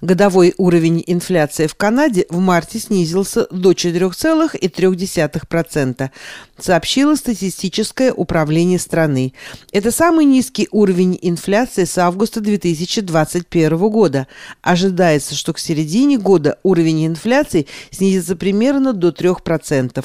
[0.00, 6.10] Годовой уровень инфляции в Канаде в марте снизился до 4,3%,
[6.56, 9.32] сообщило статистическое управление страны.
[9.72, 14.28] Это самый низкий уровень инфляции с августа 2021 года.
[14.62, 20.04] Ожидается, что к середине года уровень инфляции снизится примерно до 3%.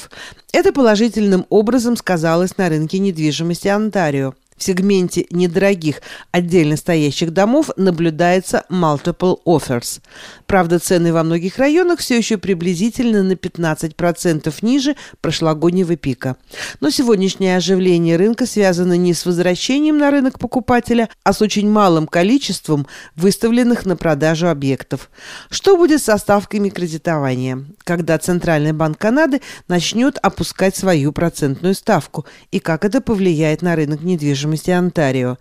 [0.52, 4.34] Это положительным образом сказалось на рынке недвижимости Онтарио.
[4.56, 6.00] В сегменте недорогих
[6.30, 10.00] отдельно стоящих домов наблюдается multiple offers.
[10.46, 16.36] Правда, цены во многих районах все еще приблизительно на 15% ниже прошлогоднего пика.
[16.78, 22.06] Но сегодняшнее оживление рынка связано не с возвращением на рынок покупателя, а с очень малым
[22.06, 25.10] количеством выставленных на продажу объектов.
[25.50, 32.60] Что будет со ставками кредитования, когда Центральный банк Канады начнет опускать свою процентную ставку и
[32.60, 34.43] как это повлияет на рынок недвижимости?
[34.44, 35.36] Недвижимости Онтарио.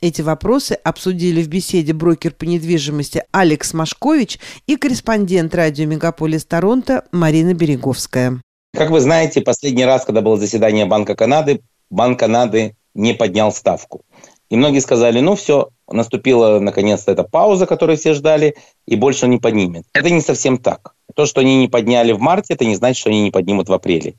[0.00, 7.04] Эти вопросы обсудили в беседе брокер по недвижимости Алекс Машкович и корреспондент радио «Мегаполис Торонто»
[7.12, 8.40] Марина Береговская.
[8.74, 11.60] Как вы знаете, последний раз, когда было заседание Банка Канады,
[11.90, 14.02] Банк Канады не поднял ставку.
[14.50, 19.38] И многие сказали, ну все, наступила наконец-то эта пауза, которую все ждали, и больше не
[19.38, 19.84] поднимет.
[19.92, 20.94] Это не совсем так.
[21.14, 23.72] То, что они не подняли в марте, это не значит, что они не поднимут в
[23.72, 24.14] апреле.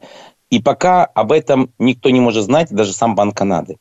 [0.49, 3.77] И пока об этом никто не может знать, даже сам Банк Канады.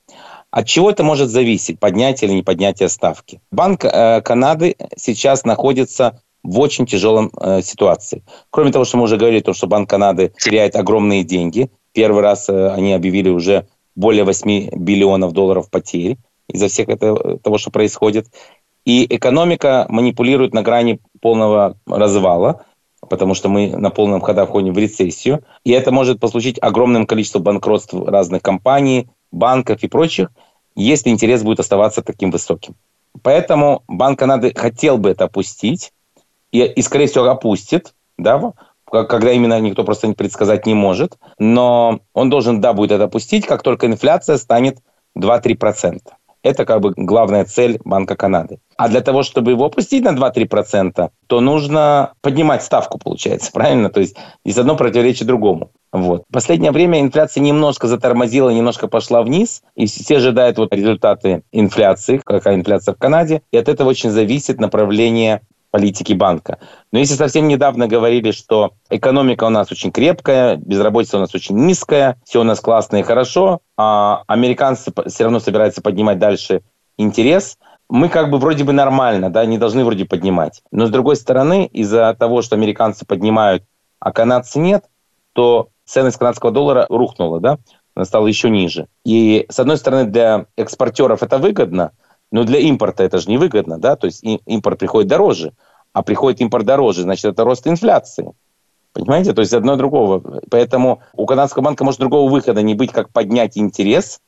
[0.50, 3.40] От чего это может зависеть, поднятие или не поднятие ставки?
[3.50, 8.22] Банк э, Канады сейчас находится в очень тяжелом э, ситуации.
[8.50, 11.70] Кроме того, что мы уже говорили, то, что Банк Канады теряет огромные деньги.
[11.92, 16.16] Первый раз э, они объявили уже более 8 биллионов долларов потерь
[16.48, 18.28] из-за всех этого, того, что происходит.
[18.86, 22.64] И экономика манипулирует на грани полного развала,
[23.06, 25.44] потому что мы на полном ходу входим в рецессию.
[25.64, 30.30] И это может послужить огромным количеством банкротств разных компаний, банков и прочих,
[30.74, 32.74] если интерес будет оставаться таким высоким.
[33.22, 35.92] Поэтому Банк Канады хотел бы это опустить,
[36.52, 38.52] и, и скорее всего, опустит, да,
[38.90, 43.62] когда именно никто просто предсказать не может, но он должен, да, будет это опустить, как
[43.62, 44.78] только инфляция станет
[45.16, 46.00] 2-3%.
[46.42, 48.60] Это как бы главная цель Банка Канады.
[48.76, 53.90] А для того, чтобы его опустить на 2-3%, то нужно поднимать ставку, получается, правильно?
[53.90, 55.70] То есть здесь одно противоречит другому.
[55.92, 56.24] Вот.
[56.28, 62.20] В последнее время инфляция немножко затормозила, немножко пошла вниз, и все ожидают вот результаты инфляции,
[62.24, 66.58] какая инфляция в Канаде, и от этого очень зависит направление политики банка.
[66.92, 71.56] Но если совсем недавно говорили, что экономика у нас очень крепкая, безработица у нас очень
[71.56, 76.62] низкая, все у нас классно и хорошо, а американцы все равно собираются поднимать дальше
[76.96, 77.58] интерес,
[77.90, 80.62] мы как бы вроде бы нормально, да, не должны вроде поднимать.
[80.70, 83.64] Но с другой стороны, из-за того, что американцы поднимают,
[83.98, 84.84] а канадцы нет,
[85.32, 87.58] то ценность канадского доллара рухнула, да,
[87.94, 88.86] она стала еще ниже.
[89.04, 91.92] И, с одной стороны, для экспортеров это выгодно,
[92.30, 95.52] но для импорта это же невыгодно, да, то есть импорт приходит дороже,
[95.92, 98.32] а приходит импорт дороже, значит, это рост инфляции.
[98.92, 99.32] Понимаете?
[99.32, 100.40] То есть одно другого.
[100.50, 104.20] Поэтому у канадского банка может другого выхода не быть, как поднять интерес,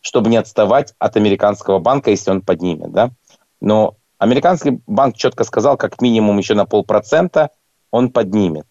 [0.00, 3.10] чтобы не отставать от американского банка, если он поднимет, да.
[3.60, 7.50] Но американский банк четко сказал, как минимум еще на полпроцента
[7.90, 8.66] он поднимет.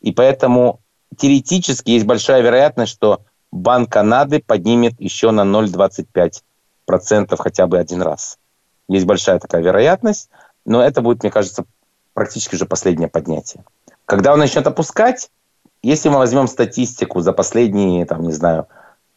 [0.00, 0.81] И поэтому
[1.16, 8.38] теоретически есть большая вероятность, что Банк Канады поднимет еще на 0,25% хотя бы один раз.
[8.88, 10.30] Есть большая такая вероятность,
[10.64, 11.64] но это будет, мне кажется,
[12.14, 13.64] практически уже последнее поднятие.
[14.06, 15.30] Когда он начнет опускать,
[15.82, 18.68] если мы возьмем статистику за последние, там, не знаю,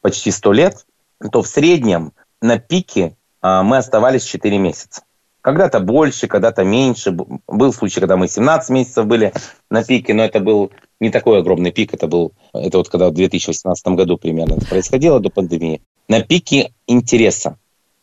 [0.01, 0.85] почти 100 лет,
[1.31, 5.03] то в среднем на пике а, мы оставались 4 месяца.
[5.45, 7.11] Когда-то больше, когда-то меньше.
[7.11, 9.31] Был случай, когда мы 17 месяцев были
[9.69, 11.93] на пике, но это был не такой огромный пик.
[11.93, 15.83] Это был, это вот когда в 2018 году примерно происходило до пандемии.
[16.07, 17.59] На пике интереса.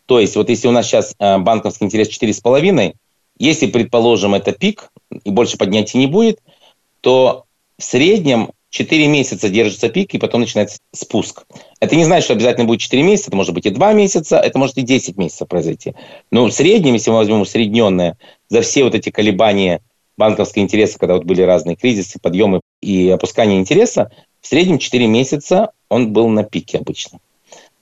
[0.07, 2.95] То есть вот если у нас сейчас э, банковский интерес 4,5,
[3.39, 6.39] если, предположим, это пик, и больше поднятий не будет,
[7.01, 11.45] то в среднем 4 месяца держится пик, и потом начинается спуск.
[11.79, 14.59] Это не значит, что обязательно будет 4 месяца, это может быть и 2 месяца, это
[14.59, 15.95] может и 10 месяцев произойти.
[16.31, 18.17] Но в среднем, если мы возьмем усредненное,
[18.49, 19.83] за все вот эти колебания
[20.17, 24.11] банковского интереса, когда вот были разные кризисы, подъемы и опускание интереса,
[24.41, 27.19] в среднем 4 месяца он был на пике обычно.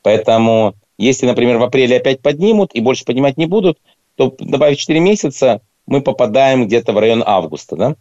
[0.02, 3.78] Поэтому, если, например, в апреле опять поднимут и больше поднимать не будут,
[4.16, 7.76] то добавив 4 месяца, мы попадаем где-то в район августа.
[7.76, 7.96] Да?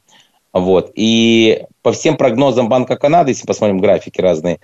[0.53, 0.91] Вот.
[0.95, 4.59] И по всем прогнозам Банка Канады, если посмотрим графики разные,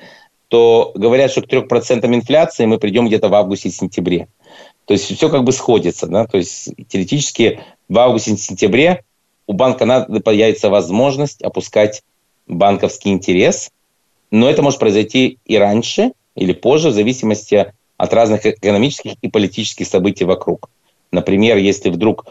[0.48, 4.28] то говорят, что к 3% инфляции мы придем где-то в августе-сентябре.
[4.86, 6.08] То есть все как бы сходится.
[6.08, 6.26] Да?
[6.26, 7.60] То есть теоретически
[7.90, 9.04] в августе-сентябре
[9.48, 12.04] у Банка Канады появится возможность опускать
[12.48, 13.72] банковский интерес,
[14.32, 19.88] но это может произойти и раньше, или позже, в зависимости от разных экономических и политических
[19.88, 20.70] событий вокруг.
[21.12, 22.26] Например, если вдруг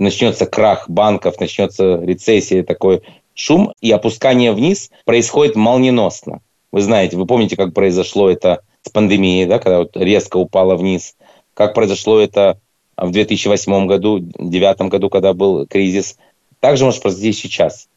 [0.00, 3.02] начнется крах банков, начнется рецессия, такой
[3.34, 6.40] шум, и опускание вниз происходит молниеносно.
[6.72, 11.16] Вы знаете, вы помните, как произошло это с пандемией, да, когда вот резко упало вниз,
[11.54, 12.58] как произошло это
[12.96, 16.16] в 2008 году, 2009 году, когда был кризис.
[16.60, 17.88] Также может произойти сейчас.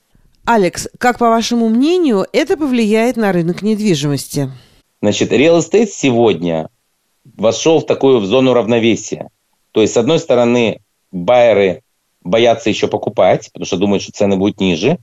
[0.46, 4.52] Алекс, как по вашему мнению, это повлияет на рынок недвижимости?
[5.02, 6.70] Значит, real estate сегодня
[7.38, 9.30] вошел в такую в зону равновесия.
[9.72, 11.83] То есть, с одной стороны, байеры
[12.24, 14.98] боятся еще покупать, потому что думают, что цены будут ниже,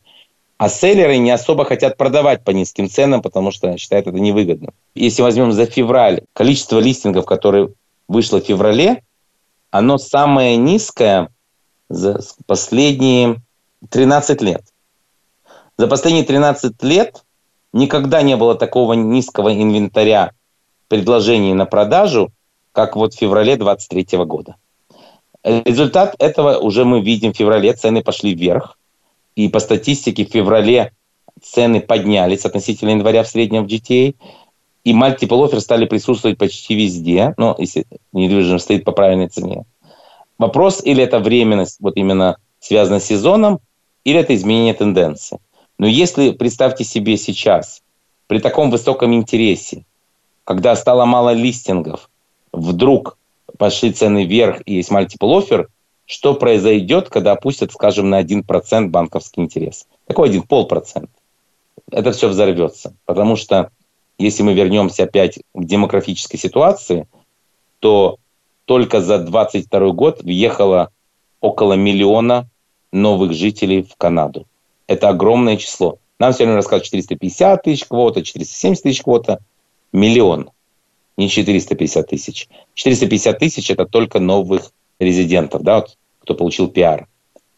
[0.59, 4.73] а селлеры не особо хотят продавать по низким ценам, потому что считают это невыгодно.
[4.95, 7.71] Если возьмем за февраль, количество листингов, которые
[8.09, 9.03] вышло в феврале,
[9.71, 11.31] оно самое низкое
[11.89, 13.41] за последние
[13.89, 14.63] 13 лет.
[15.79, 17.25] За последние 13 лет
[17.73, 20.33] никогда не было такого низкого инвентаря
[20.89, 22.33] предложений на продажу,
[22.73, 24.57] как вот в феврале 2023 года.
[25.43, 28.77] Результат этого уже мы видим в феврале, цены пошли вверх.
[29.37, 30.93] И по статистике в феврале
[31.41, 34.15] цены поднялись относительно января в среднем в GTA.
[34.85, 39.65] И multiple offer стали присутствовать почти везде, но если недвижимость стоит по правильной цене.
[40.39, 43.61] Вопрос, или это временность, вот именно связана с сезоном,
[44.05, 45.39] или это изменение тенденции.
[45.79, 47.83] Но если, представьте себе сейчас,
[48.27, 49.85] при таком высоком интересе,
[50.45, 52.09] когда стало мало листингов,
[52.53, 53.19] вдруг
[53.61, 55.67] пошли цены вверх и есть multiple offer,
[56.07, 59.87] что произойдет, когда опустят, скажем, на 1% банковский интерес?
[60.09, 60.43] Какой один?
[60.45, 61.13] Полпроцента.
[61.93, 62.95] Это все взорвется.
[63.05, 63.71] Потому что
[64.17, 67.07] если мы вернемся опять к демографической ситуации,
[67.81, 68.17] то
[68.65, 70.89] только за 2022 год въехало
[71.43, 72.49] около миллиона
[72.93, 74.47] новых жителей в Канаду.
[74.87, 75.99] Это огромное число.
[76.19, 79.39] Нам сегодня рассказывают 450 тысяч квота, 470 тысяч квота.
[79.93, 80.49] Миллион,
[81.21, 82.49] не 450 тысяч.
[82.75, 87.07] 450 тысяч– это только новых резидентов, да, вот, кто получил пиар.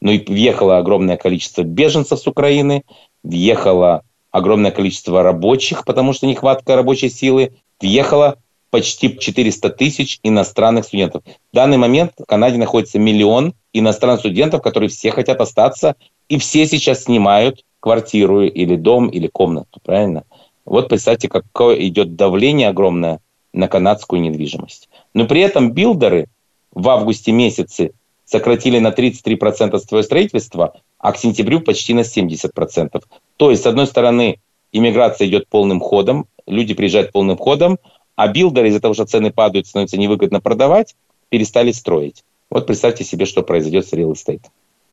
[0.01, 2.83] Ну и въехало огромное количество беженцев с Украины,
[3.23, 8.39] въехало огромное количество рабочих, потому что нехватка рабочей силы, въехало
[8.71, 11.23] почти 400 тысяч иностранных студентов.
[11.25, 15.95] В данный момент в Канаде находится миллион иностранных студентов, которые все хотят остаться
[16.29, 20.25] и все сейчас снимают квартиру или дом, или комнату, правильно?
[20.65, 23.21] Вот представьте, какое идет давление огромное
[23.53, 24.89] на канадскую недвижимость.
[25.15, 26.29] Но при этом билдеры
[26.73, 27.93] в августе месяце
[28.25, 33.03] сократили на 33% свое строительство, а к сентябрю почти на 70%.
[33.37, 34.41] То есть, с одной стороны,
[34.73, 37.79] иммиграция идет полным ходом, люди приезжают полным ходом,
[38.17, 40.95] а билдеры из-за того, что цены падают, становится невыгодно продавать,
[41.29, 42.25] перестали строить.
[42.51, 44.43] Вот представьте себе, что произойдет с real estate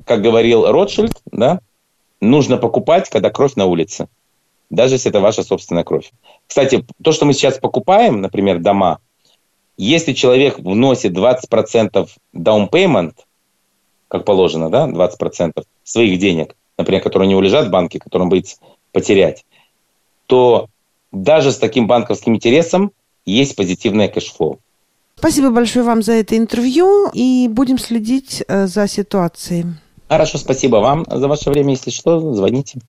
[0.05, 1.61] как говорил Ротшильд, да,
[2.21, 4.07] нужно покупать, когда кровь на улице,
[4.69, 6.11] даже если это ваша собственная кровь.
[6.47, 8.99] Кстати, то, что мы сейчас покупаем, например, дома,
[9.77, 13.13] если человек вносит 20% down payment,
[14.07, 18.29] как положено, да, 20% своих денег, например, которые у него лежат в банке, которые он
[18.29, 18.57] боится
[18.91, 19.45] потерять,
[20.27, 20.67] то
[21.11, 22.91] даже с таким банковским интересом
[23.25, 24.59] есть позитивное cash flow.
[25.15, 29.65] Спасибо большое вам за это интервью и будем следить э, за ситуацией.
[30.07, 31.71] Хорошо, спасибо вам за ваше время.
[31.71, 32.77] Если что, звоните.